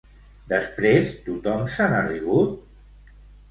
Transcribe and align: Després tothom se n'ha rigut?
Després 0.53 1.11
tothom 1.29 1.69
se 1.75 1.89
n'ha 1.93 2.01
rigut? 2.09 3.15